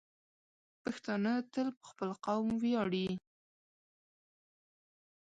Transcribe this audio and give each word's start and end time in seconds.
پښتانه 0.83 1.33
تل 1.53 1.67
په 1.77 1.83
خپل 1.91 2.09
قوم 2.25 2.47
ویاړي. 2.63 3.07